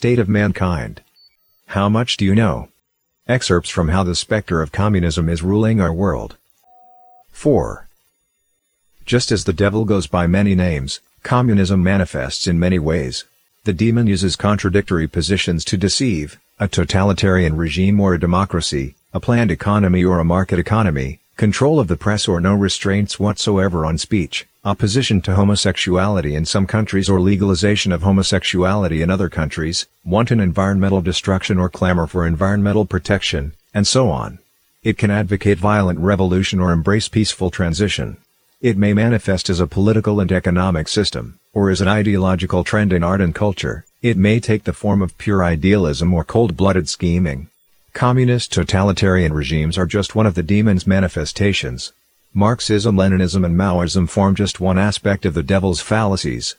[0.00, 1.00] State of mankind.
[1.74, 2.68] How much do you know?
[3.26, 6.36] Excerpts from How the Spectre of Communism is Ruling Our World.
[7.32, 7.88] 4.
[9.04, 13.24] Just as the devil goes by many names, communism manifests in many ways.
[13.64, 19.50] The demon uses contradictory positions to deceive, a totalitarian regime or a democracy, a planned
[19.50, 24.46] economy or a market economy, control of the press or no restraints whatsoever on speech,
[24.68, 31.00] opposition to homosexuality in some countries or legalization of homosexuality in other countries, wanton environmental
[31.00, 34.38] destruction or clamor for environmental protection, and so on.
[34.82, 38.18] It can advocate violent revolution or embrace peaceful transition.
[38.60, 43.02] It may manifest as a political and economic system, or as an ideological trend in
[43.02, 47.48] art and culture, it may take the form of pure idealism or cold-blooded scheming.
[47.94, 51.94] Communist totalitarian regimes are just one of the demon's manifestations.
[52.34, 56.56] Marxism, Leninism and Maoism form just one aspect of the devil's fallacies.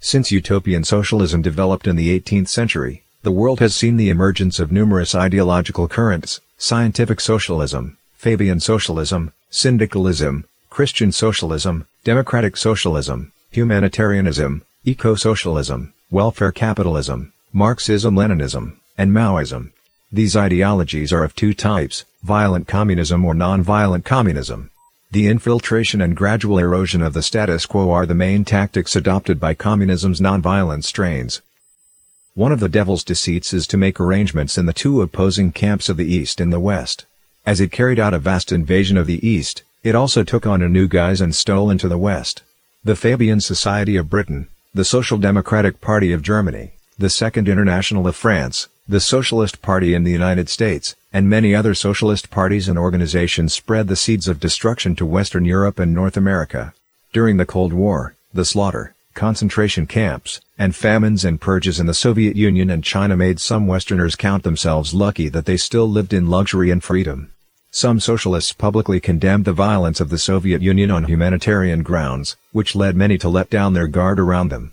[0.00, 4.70] Since utopian socialism developed in the 18th century, the world has seen the emergence of
[4.70, 16.52] numerous ideological currents, scientific socialism, Fabian socialism, syndicalism, Christian socialism, democratic socialism, humanitarianism, eco-socialism, welfare
[16.52, 19.72] capitalism, Marxism-Leninism, and Maoism.
[20.12, 24.70] These ideologies are of two types, violent communism or non-violent communism.
[25.10, 29.54] The infiltration and gradual erosion of the status quo are the main tactics adopted by
[29.54, 31.40] communism's non-violent strains.
[32.34, 35.96] One of the devil's deceits is to make arrangements in the two opposing camps of
[35.96, 37.06] the East and the West.
[37.46, 40.68] As it carried out a vast invasion of the East, it also took on a
[40.68, 42.42] new guise and stole into the West.
[42.84, 48.14] The Fabian Society of Britain, the Social Democratic Party of Germany, the Second International of
[48.14, 53.54] France, the Socialist Party in the United States, and many other socialist parties and organizations
[53.54, 56.74] spread the seeds of destruction to Western Europe and North America.
[57.12, 62.36] During the Cold War, the slaughter, concentration camps, and famines and purges in the Soviet
[62.36, 66.70] Union and China made some Westerners count themselves lucky that they still lived in luxury
[66.70, 67.32] and freedom.
[67.70, 72.96] Some socialists publicly condemned the violence of the Soviet Union on humanitarian grounds, which led
[72.96, 74.72] many to let down their guard around them.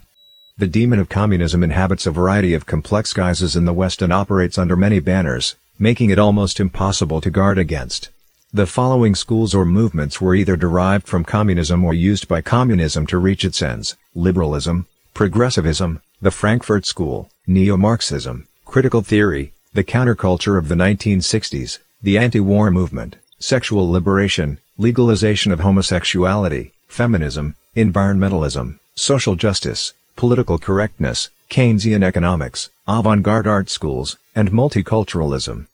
[0.57, 4.57] The demon of communism inhabits a variety of complex guises in the West and operates
[4.57, 8.09] under many banners, making it almost impossible to guard against.
[8.53, 13.17] The following schools or movements were either derived from communism or used by communism to
[13.17, 20.75] reach its ends, liberalism, progressivism, the Frankfurt School, neo-Marxism, critical theory, the counterculture of the
[20.75, 31.29] 1960s, the anti-war movement, sexual liberation, legalization of homosexuality, feminism, environmentalism, social justice, political correctness,
[31.49, 35.65] Keynesian economics, avant-garde art schools, and multiculturalism.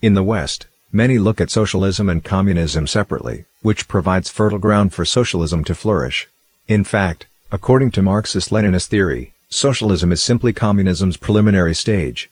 [0.00, 5.04] In the West, many look at socialism and communism separately, which provides fertile ground for
[5.04, 6.28] socialism to flourish.
[6.68, 12.30] In fact, according to Marxist-Leninist theory, socialism is simply communism's preliminary stage.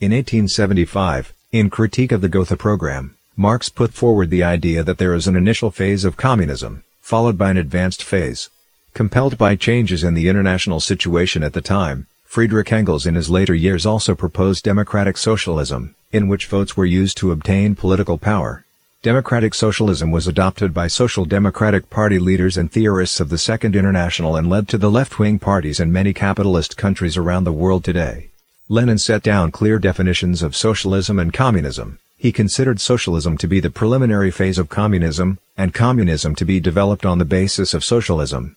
[0.00, 5.14] In 1875, in Critique of the Gotha Program, Marx put forward the idea that there
[5.14, 8.50] is an initial phase of communism, followed by an advanced phase.
[8.94, 13.54] Compelled by changes in the international situation at the time, Friedrich Engels in his later
[13.54, 18.64] years also proposed democratic socialism, in which votes were used to obtain political power.
[19.02, 24.34] Democratic socialism was adopted by Social Democratic Party leaders and theorists of the Second International
[24.34, 28.30] and led to the left-wing parties in many capitalist countries around the world today.
[28.68, 32.00] Lenin set down clear definitions of socialism and communism.
[32.18, 37.06] He considered socialism to be the preliminary phase of communism, and communism to be developed
[37.06, 38.56] on the basis of socialism.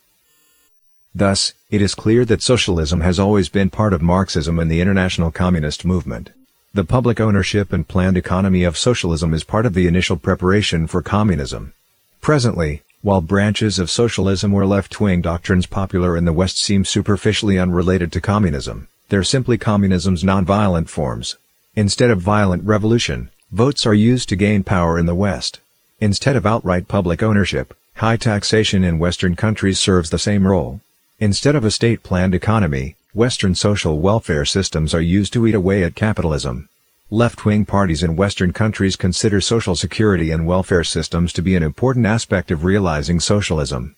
[1.14, 5.30] Thus, it is clear that socialism has always been part of Marxism and the international
[5.30, 6.30] communist movement.
[6.74, 11.00] The public ownership and planned economy of socialism is part of the initial preparation for
[11.00, 11.72] communism.
[12.20, 18.10] Presently, while branches of socialism or left-wing doctrines popular in the West seem superficially unrelated
[18.12, 21.36] to communism, they're simply communism's non-violent forms.
[21.76, 25.60] Instead of violent revolution, votes are used to gain power in the West.
[26.00, 30.80] Instead of outright public ownership, high taxation in Western countries serves the same role.
[31.20, 35.94] Instead of a state-planned economy, Western social welfare systems are used to eat away at
[35.94, 36.66] capitalism.
[37.10, 42.06] Left-wing parties in Western countries consider social security and welfare systems to be an important
[42.06, 43.94] aspect of realizing socialism.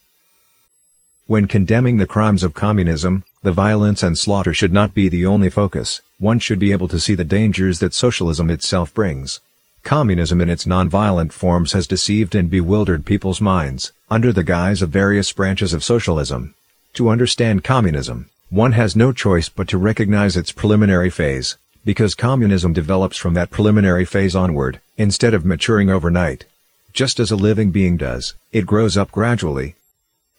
[1.28, 5.50] When condemning the crimes of communism, the violence and slaughter should not be the only
[5.50, 9.42] focus, one should be able to see the dangers that socialism itself brings.
[9.82, 14.88] Communism in its non-violent forms has deceived and bewildered people's minds, under the guise of
[14.88, 16.54] various branches of socialism.
[16.94, 22.72] To understand communism, one has no choice but to recognize its preliminary phase, because communism
[22.72, 26.46] develops from that preliminary phase onward, instead of maturing overnight.
[26.94, 29.74] Just as a living being does, it grows up gradually.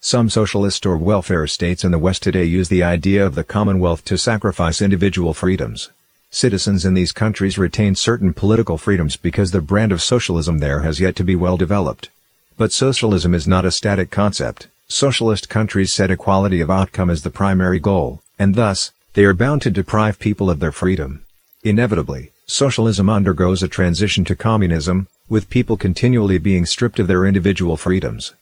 [0.05, 4.05] Some socialist or welfare states in the West today use the idea of the Commonwealth
[4.05, 5.89] to sacrifice individual freedoms.
[6.29, 10.99] Citizens in these countries retain certain political freedoms because the brand of socialism there has
[10.99, 12.09] yet to be well developed.
[12.55, 14.67] But socialism is not a static concept.
[14.87, 19.63] Socialist countries set equality of outcome as the primary goal, and thus, they are bound
[19.63, 21.25] to deprive people of their freedom.
[21.63, 27.75] Inevitably, socialism undergoes a transition to communism, with people continually being stripped of their individual
[27.75, 28.33] freedoms.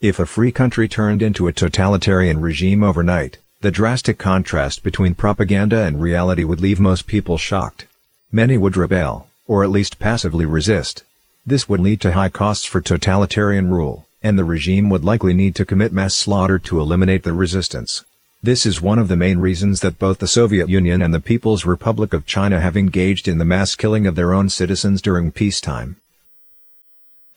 [0.00, 5.82] If a free country turned into a totalitarian regime overnight, the drastic contrast between propaganda
[5.82, 7.88] and reality would leave most people shocked.
[8.30, 11.02] Many would rebel, or at least passively resist.
[11.44, 15.56] This would lead to high costs for totalitarian rule, and the regime would likely need
[15.56, 18.04] to commit mass slaughter to eliminate the resistance.
[18.40, 21.64] This is one of the main reasons that both the Soviet Union and the People's
[21.64, 25.96] Republic of China have engaged in the mass killing of their own citizens during peacetime.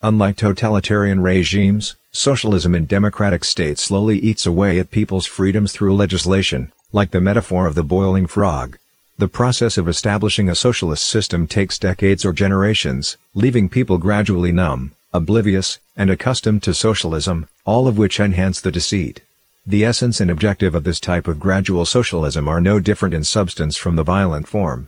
[0.03, 6.71] Unlike totalitarian regimes, socialism in democratic states slowly eats away at people's freedoms through legislation,
[6.91, 8.79] like the metaphor of the boiling frog.
[9.19, 14.93] The process of establishing a socialist system takes decades or generations, leaving people gradually numb,
[15.13, 19.21] oblivious, and accustomed to socialism, all of which enhance the deceit.
[19.67, 23.77] The essence and objective of this type of gradual socialism are no different in substance
[23.77, 24.87] from the violent form.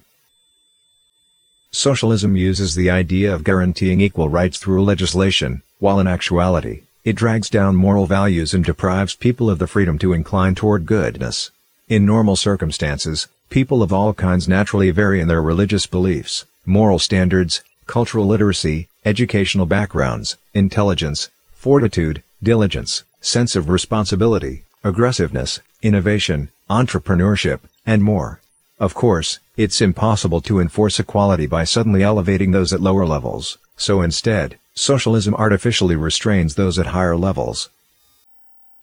[1.75, 7.49] Socialism uses the idea of guaranteeing equal rights through legislation, while in actuality, it drags
[7.49, 11.49] down moral values and deprives people of the freedom to incline toward goodness.
[11.89, 17.63] In normal circumstances, people of all kinds naturally vary in their religious beliefs, moral standards,
[17.87, 28.39] cultural literacy, educational backgrounds, intelligence, fortitude, diligence, sense of responsibility, aggressiveness, innovation, entrepreneurship, and more.
[28.83, 34.01] Of course, it's impossible to enforce equality by suddenly elevating those at lower levels, so
[34.01, 37.69] instead, socialism artificially restrains those at higher levels.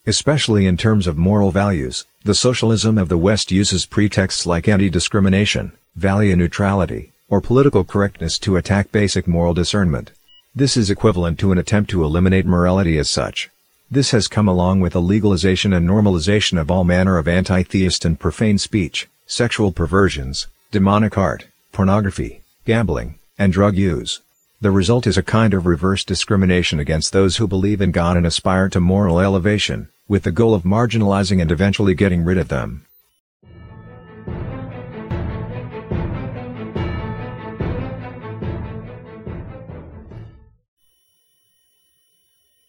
[0.06, 5.72] Especially in terms of moral values, the socialism of the West uses pretexts like anti-discrimination,
[5.94, 10.12] value neutrality, or political correctness to attack basic moral discernment.
[10.54, 13.50] This is equivalent to an attempt to eliminate morality as such.
[13.90, 18.18] This has come along with the legalization and normalization of all manner of anti-theist and
[18.18, 24.22] profane speech, sexual perversions, demonic art, pornography, gambling, and drug use.
[24.60, 28.26] The result is a kind of reverse discrimination against those who believe in God and
[28.26, 32.84] aspire to moral elevation, with the goal of marginalizing and eventually getting rid of them.